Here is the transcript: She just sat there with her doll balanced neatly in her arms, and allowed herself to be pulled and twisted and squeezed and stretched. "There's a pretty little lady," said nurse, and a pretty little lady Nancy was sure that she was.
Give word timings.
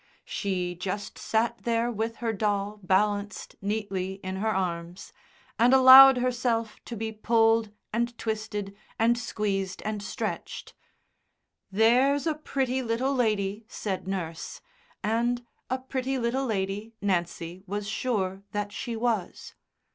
She 0.25 0.73
just 0.73 1.19
sat 1.19 1.59
there 1.59 1.91
with 1.91 2.15
her 2.15 2.33
doll 2.33 2.79
balanced 2.81 3.55
neatly 3.61 4.13
in 4.23 4.37
her 4.37 4.49
arms, 4.49 5.13
and 5.59 5.75
allowed 5.75 6.17
herself 6.17 6.83
to 6.85 6.97
be 6.97 7.11
pulled 7.11 7.69
and 7.93 8.17
twisted 8.17 8.75
and 8.97 9.15
squeezed 9.15 9.79
and 9.85 10.01
stretched. 10.01 10.73
"There's 11.71 12.25
a 12.25 12.33
pretty 12.33 12.81
little 12.81 13.13
lady," 13.13 13.63
said 13.67 14.07
nurse, 14.07 14.59
and 15.03 15.45
a 15.69 15.77
pretty 15.77 16.17
little 16.17 16.47
lady 16.47 16.95
Nancy 16.99 17.61
was 17.67 17.87
sure 17.87 18.41
that 18.53 18.71
she 18.71 18.95
was. 18.95 19.53